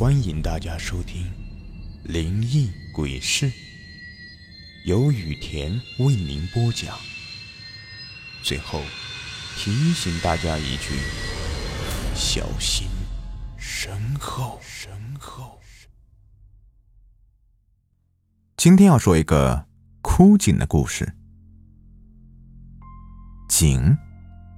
[0.00, 1.26] 欢迎大家收听
[2.10, 3.50] 《灵异鬼事》，
[4.86, 6.96] 由雨田为您播讲。
[8.42, 8.80] 最后
[9.58, 10.94] 提醒大家一句：
[12.14, 12.88] 小心
[13.58, 14.58] 身后。
[14.62, 15.60] 身后。
[18.56, 19.66] 今天要说一个
[20.00, 21.14] 枯井的故事。
[23.50, 23.98] 井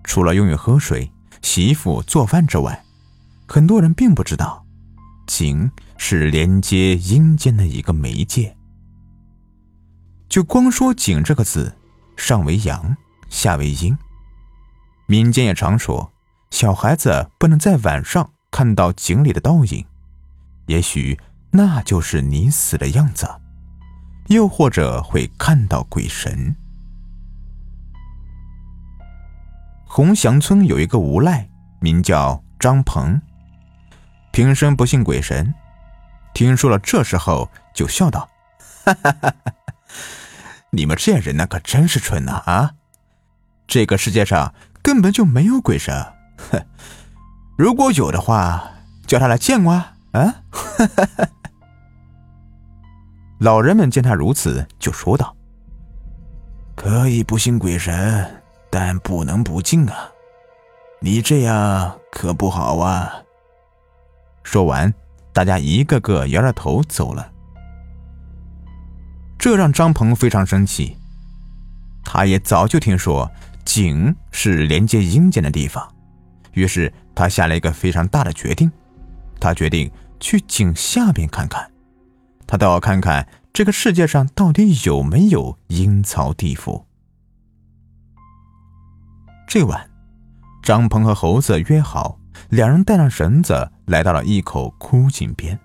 [0.04, 1.10] 除了用于喝水、
[1.42, 2.84] 洗衣服、做饭之外，
[3.48, 4.61] 很多人并不知道。
[5.26, 8.56] 井是连接阴间的一个媒介。
[10.28, 11.76] 就光说“井”这个字，
[12.16, 12.96] 上为阳，
[13.28, 13.96] 下为阴。
[15.06, 16.10] 民间也常说，
[16.50, 19.84] 小孩子不能在晚上看到井里的倒影，
[20.66, 21.18] 也许
[21.50, 23.28] 那就是你死的样子，
[24.28, 26.56] 又或者会看到鬼神。
[29.84, 33.20] 红祥村有一个无赖，名叫张鹏。
[34.32, 35.54] 平生不信鬼神，
[36.32, 38.26] 听说了这时候就笑道
[38.82, 39.52] ：“哈哈哈哈
[40.70, 42.42] 你们这些人呢，可真是蠢呐！
[42.46, 42.70] 啊，
[43.66, 45.94] 这个世界上根本就没有鬼神，
[46.50, 46.64] 哼！
[47.58, 48.72] 如果有的话，
[49.06, 49.92] 叫他来见我啊！”
[50.50, 51.28] 哈哈哈！
[53.38, 55.36] 老人们见他如此，就说道
[56.74, 60.08] ：“可以不信鬼神，但不能不敬啊！
[61.00, 63.12] 你这样可不好啊！”
[64.42, 64.92] 说完，
[65.32, 67.30] 大家一个个摇着头走了。
[69.38, 70.96] 这让张鹏非常生气。
[72.04, 73.30] 他也早就听说
[73.64, 75.88] 井是连接阴间的地方，
[76.52, 78.70] 于是他下了一个非常大的决定。
[79.40, 79.90] 他决定
[80.20, 81.70] 去井下边看看，
[82.46, 86.86] 他倒要看看这个世界上到底有没有阴曹地府。
[89.48, 89.90] 这晚，
[90.62, 92.18] 张鹏和猴子约好。
[92.48, 95.56] 两人带上绳子，来到了一口枯井边。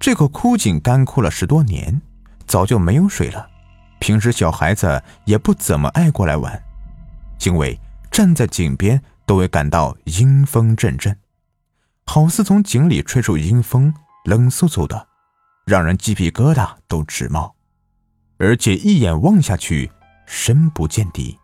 [0.00, 2.02] 这口枯井干枯了十多年，
[2.44, 3.48] 早就没有水了。
[4.00, 6.60] 平时小孩子也不怎么爱过来玩，
[7.44, 7.80] 因为
[8.10, 11.16] 站在井边都会感到阴风阵阵，
[12.04, 15.06] 好似从井里吹出阴风，冷飕飕的，
[15.66, 17.54] 让人鸡皮疙瘩都直冒，
[18.38, 19.92] 而且一眼望下去，
[20.26, 21.38] 深不见底。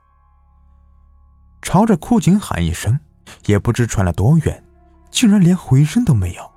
[1.63, 2.99] 朝着枯井喊一声。
[3.47, 4.63] 也不知传了多远，
[5.13, 6.51] 竟然连回声都没有。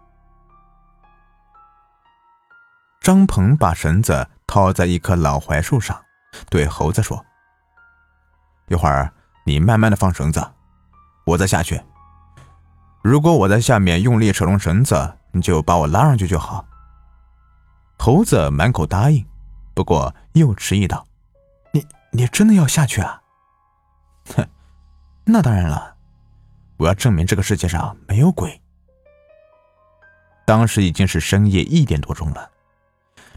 [3.02, 6.04] 张鹏把绳子套在一棵老槐树上，
[6.50, 7.24] 对猴子说
[8.68, 9.14] ：“一会儿
[9.46, 10.44] 你慢慢的放绳子，
[11.26, 11.80] 我再下去。
[13.04, 16.66] 如果我在下面用力扯动绳子，你就把我拉上去就好。”
[18.00, 19.26] 猴子满口答应，
[19.76, 21.06] 不过又迟疑道
[21.72, 23.22] ：“你你真的要下去啊
[24.36, 24.48] ？”“哼，
[25.26, 25.95] 那当然了。”
[26.78, 28.62] 我要证明这个世界上没有鬼。
[30.46, 32.52] 当时已经是深夜一点多钟了，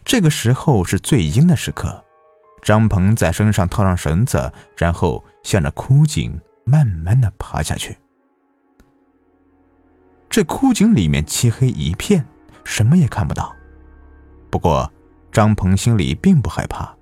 [0.05, 2.05] 这个时候是最阴的时刻。
[2.61, 7.97] 张鹏在身上套上绳子，然后向着枯井慢慢的爬下去。
[10.29, 12.27] 这枯井里面漆黑一片，
[12.65, 13.55] 什么也看不到。
[14.51, 14.93] 不过
[15.33, 16.95] 张鹏心里并不害怕，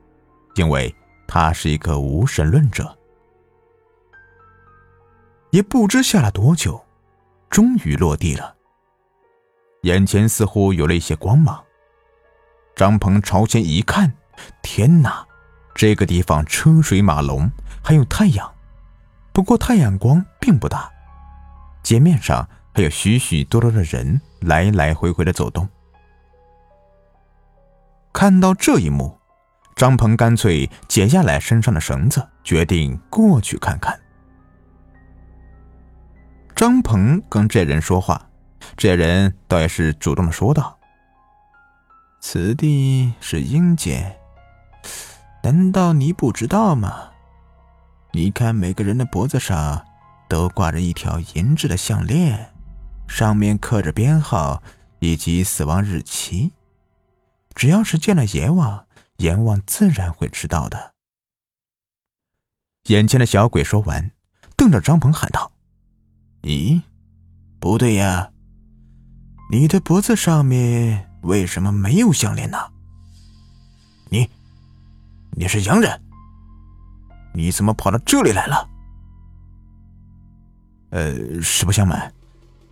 [0.55, 0.95] 因为
[1.27, 2.97] 他是一个无神论者。
[5.56, 6.84] 也不知下了多久，
[7.49, 8.56] 终于落地了。
[9.84, 11.65] 眼前似乎有了一些光芒。
[12.75, 14.12] 张鹏朝前一看，
[14.61, 15.27] 天哪，
[15.75, 17.50] 这个地方车水马龙，
[17.83, 18.53] 还有太阳。
[19.33, 20.93] 不过太阳光并不大，
[21.83, 25.66] 街面上还有许许多多的人来来回回的走动。
[28.12, 29.19] 看到这一幕，
[29.75, 33.99] 张鹏干脆解下来身上的绳子，决定过去看看。
[36.56, 38.31] 张鹏跟这人说话，
[38.78, 40.78] 这人倒也是主动的说道
[42.19, 44.19] ：“此地是阴间，
[45.43, 47.11] 难道你不知道吗？
[48.12, 49.84] 你看每个人的脖子上
[50.31, 52.55] 都挂着一条银质的项链，
[53.06, 54.62] 上面刻着编号
[55.00, 56.54] 以及死亡日期。
[57.54, 58.86] 只要是见了阎王，
[59.19, 60.95] 阎王自然会知道的。”
[62.89, 64.10] 眼前的小鬼说完，
[64.57, 65.53] 瞪着张鹏喊道。
[66.42, 66.80] 咦，
[67.59, 68.30] 不对呀！
[69.50, 72.59] 你的脖子上面为什么没有项链呢？
[74.09, 74.30] 你，
[75.33, 76.00] 你是洋人？
[77.34, 78.68] 你怎么跑到这里来了？
[80.91, 82.12] 呃，实不相瞒，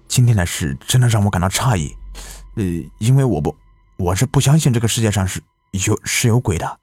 [0.09, 1.95] 今天的事真的让我感到诧异。
[2.57, 2.63] 呃，
[2.99, 3.57] 因为我不，
[3.99, 5.43] 我是不相信这个世界上是
[5.87, 6.81] 有是有鬼的。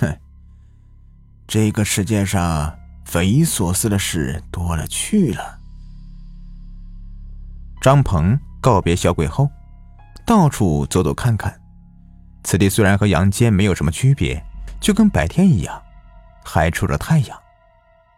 [0.00, 0.18] 哼，
[1.46, 2.76] 这个世界上……
[3.14, 5.60] 匪夷所思的事多了去了。
[7.80, 9.48] 张鹏告别小鬼后，
[10.26, 11.60] 到处走走看看。
[12.42, 14.44] 此地虽然和阳间没有什么区别，
[14.80, 15.80] 就跟白天一样，
[16.44, 17.38] 还出着太阳。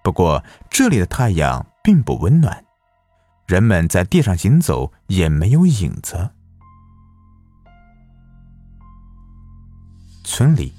[0.03, 2.65] 不过这里的太阳并不温暖，
[3.47, 6.31] 人们在地上行走也没有影子。
[10.25, 10.73] 村里，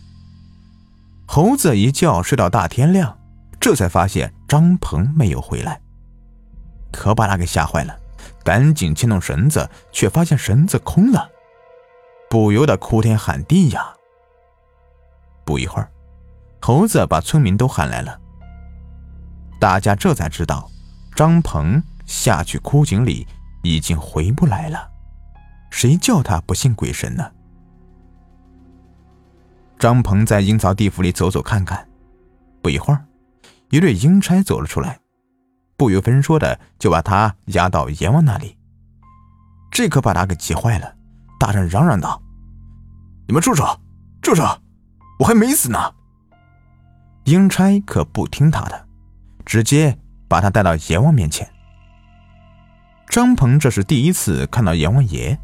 [1.28, 3.17] 猴子一觉睡到大天亮，
[3.60, 5.82] 这才发现张鹏没有回来，
[6.92, 7.98] 可把他给吓坏了，
[8.44, 11.30] 赶紧牵动绳子，却发现绳子空了。
[12.30, 13.94] 不由得哭天喊地呀！
[15.46, 15.90] 不一会儿，
[16.62, 18.20] 猴子把村民都喊来了。
[19.60, 20.70] 大家这才知道，
[21.16, 23.26] 张鹏下去枯井里
[23.64, 24.92] 已经回不来了。
[25.70, 27.32] 谁叫他不信鬼神呢？
[29.80, 31.88] 张鹏在阴曹地府里走走看看，
[32.62, 33.06] 不一会儿，
[33.70, 35.00] 一对阴差走了出来，
[35.76, 38.58] 不由分说的就把他押到阎王那里。
[39.72, 40.96] 这可把他给急坏了。
[41.40, 42.22] 大声嚷嚷道
[43.28, 43.80] ：“你们住手！
[44.22, 44.44] 住手！
[45.20, 45.94] 我还没死呢！”
[47.26, 48.88] 阴差可不听他的，
[49.46, 51.48] 直接把他带到阎王面前。
[53.08, 55.38] 张鹏这是第一次看到阎王爷。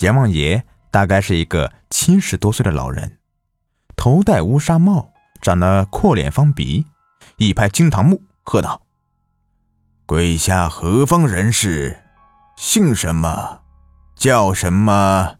[0.00, 3.18] 阎王爷大概是一个七十多岁的老人，
[3.96, 6.84] 头戴乌纱帽，长得阔脸方鼻，
[7.36, 8.82] 一拍惊堂木，喝道
[10.06, 12.02] ：“跪下何方人士？
[12.56, 13.62] 姓什么？”
[14.14, 15.36] 叫什么？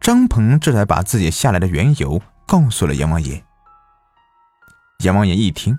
[0.00, 3.44] 张鹏这才把自己下来的缘由告诉了阎王爷。
[4.98, 5.78] 阎王爷一听，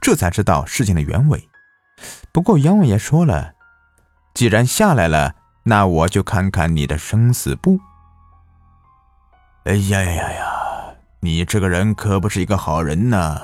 [0.00, 1.48] 这才知道事情的原委。
[2.32, 3.54] 不过阎王爷说了，
[4.34, 5.34] 既然下来了，
[5.64, 7.80] 那我就看看你的生死簿。
[9.64, 10.57] 哎呀呀呀！
[11.20, 13.40] 你这个人可不是一个好人呐！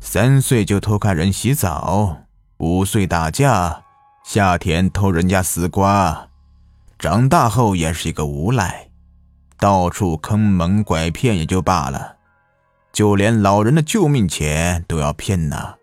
[0.00, 2.18] 三岁就偷看人洗澡，
[2.58, 3.82] 五岁打架。
[4.24, 6.28] 夏天偷人家丝瓜，
[6.96, 8.90] 长大后也是一个无赖，
[9.58, 12.18] 到处坑蒙拐骗也就罢了，
[12.92, 15.74] 就连老人的救命钱都要骗呐！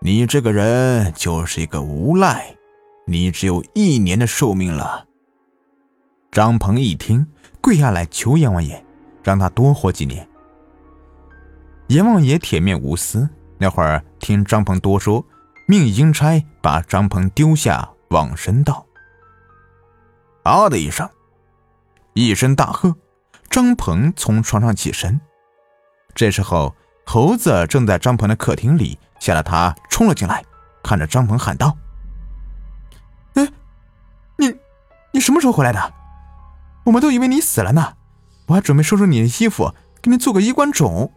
[0.00, 2.56] 你这个人就是一个无赖，
[3.06, 5.06] 你只有一年的寿命了。
[6.32, 7.28] 张鹏一听，
[7.60, 8.84] 跪下来求阎王爷，
[9.28, 10.26] 让他多活几年。
[11.88, 13.28] 阎王爷铁面无私，
[13.58, 15.22] 那会儿听张鹏多说。
[15.66, 18.86] 命阴差把张鹏丢下，往生道。
[20.44, 21.06] 啊的一声，
[22.14, 22.96] 一声大喝，
[23.50, 25.20] 张鹏从床上起身。
[26.14, 26.74] 这时候，
[27.04, 30.42] 猴子正在张鹏的客厅里，吓得他冲了进来，
[30.82, 31.76] 看着张鹏喊道
[33.36, 33.46] ：“哎，
[34.38, 34.56] 你，
[35.12, 35.92] 你什么时候回来的？
[36.86, 37.92] 我们都以为你死了呢，
[38.48, 39.72] 我还准备收拾你的衣服，
[40.02, 41.12] 给你做个衣冠冢。”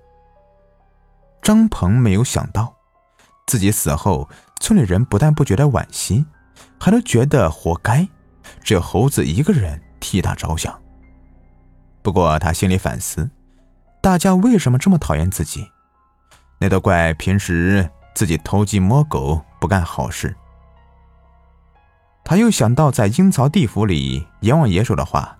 [1.42, 2.75] 张鹏没有想到。
[3.48, 4.30] 自己死后，
[4.62, 6.25] 村里人不但不觉得惋惜，
[6.80, 8.07] 还都觉得活该。
[8.63, 10.80] 只有猴子一个人替他着想。
[12.01, 13.30] 不过他心里反思：
[14.00, 15.69] 大家为什么这么讨厌自己？
[16.60, 20.36] 那都怪平时自己偷鸡摸狗，不干好事。
[22.24, 25.38] 他又想到在阴曹地府里阎王爷说的话：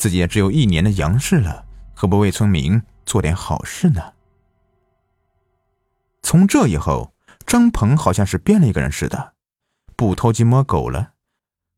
[0.00, 4.14] 自己也只有一年的阳世了，何不为村民做点好事呢？
[6.22, 7.12] 从这以后。
[7.46, 9.32] 张鹏好像是变了一个人似的，
[9.96, 11.14] 不偷鸡摸狗了，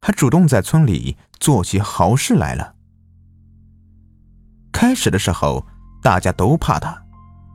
[0.02, 2.74] 还主动在村里做起好事来了。
[4.70, 5.66] 开始的时候
[6.02, 7.04] 大家都怕他，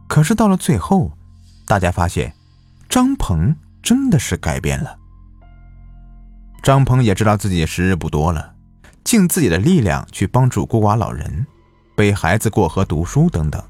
[0.08, 1.12] 可是到了最后，
[1.68, 2.34] 大家发现
[2.90, 4.98] 张鹏真的是改变了。
[6.64, 8.56] 张鹏也知道自己时日不多了，
[9.08, 11.48] 尽自己的力量去帮助孤寡老人、
[11.96, 13.64] 背孩子过河读书等等。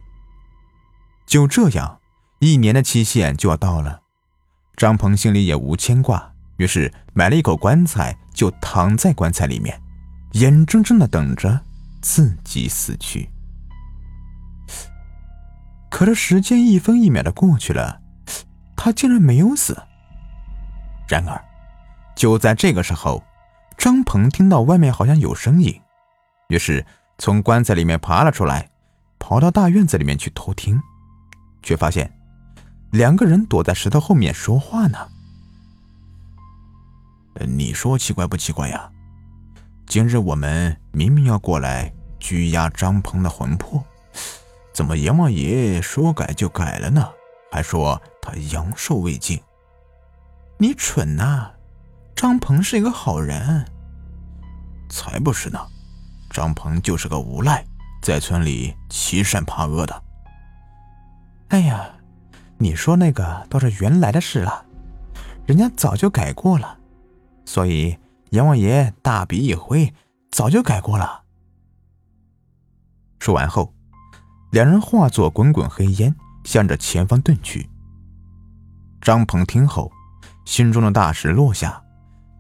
[1.28, 2.00] 就这样，
[2.40, 4.02] 一年的期限就要到了。
[4.76, 9.80] 张鹏心里也无牵挂，于是买了一口棺材，就躺在棺材里面，
[10.32, 11.62] 眼睁睁的等着
[12.02, 13.30] 自己死去。
[15.92, 18.02] 可这时间一分一秒的过去了，
[18.76, 19.78] 他竟然没有死。
[21.08, 21.40] 然而，
[22.16, 23.24] 就在这个时候，
[24.08, 25.82] 鹏听到外面好像有声音，
[26.48, 26.84] 于是
[27.18, 28.72] 从棺材里面爬了出来，
[29.20, 30.82] 跑到大院子里面去偷听，
[31.62, 32.10] 却发现。
[32.92, 34.98] 两个人躲在石头后面说话呢。
[37.46, 38.90] 你说奇怪不奇怪呀？
[39.86, 43.84] 今日我们明明要过来拘押张鹏的魂魄，
[44.74, 47.12] 怎么阎王爷说改就改了呢？
[47.52, 49.38] 还说他阳寿未尽。
[50.58, 51.52] 你蠢呐！
[52.16, 53.66] 张鹏是一个好人。
[54.90, 55.60] 才不是呢！
[56.30, 57.66] 张鹏就是个无赖，
[58.02, 60.04] 在村里欺善怕恶的。
[61.50, 61.90] 哎呀！
[62.60, 64.66] 你说那个都是原来的事了，
[65.46, 66.80] 人家早就改过了，
[67.46, 67.96] 所以
[68.32, 69.94] 阎王爷大笔一挥，
[70.32, 71.22] 早就改过了。
[73.20, 73.72] 说完后，
[74.52, 76.16] 两人化作滚滚黑烟，
[76.46, 77.70] 向着前方遁去。
[79.00, 79.92] 张鹏听后，
[80.44, 81.84] 心中的大石落下，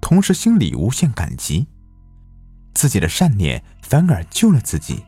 [0.02, 1.68] 同时心里无限感激，
[2.78, 5.04] 自己的善念反而救了自己。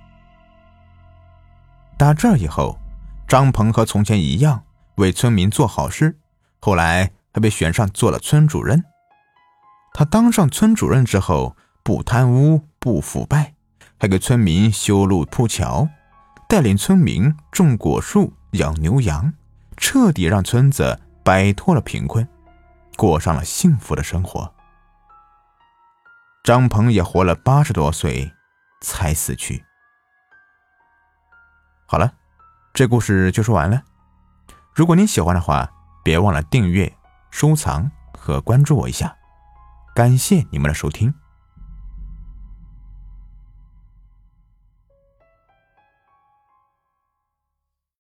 [2.00, 2.80] 打这以后，
[3.28, 4.64] 张鹏和从前一样
[4.96, 6.18] 为村民做好事，
[6.60, 8.84] 后来还被选上做了村主任。
[9.94, 13.54] 他当上村主任之后，不贪污，不腐败。
[14.00, 15.88] 还给村民修路铺桥，
[16.48, 19.32] 带领村民种果树、养牛羊，
[19.78, 22.28] 彻底让村子摆脱了贫困，
[22.98, 24.52] 过上了幸福的生活。
[26.50, 28.34] 张鹏也活了八十多岁，
[28.82, 29.64] 才死去。
[31.86, 32.12] 好了，
[32.74, 33.84] 这故事就说完了。
[34.74, 35.70] 如果您喜欢的话，
[36.04, 36.92] 别忘了订阅、
[37.30, 39.16] 收藏和关注我一下。
[39.94, 41.14] 感谢你们的收听。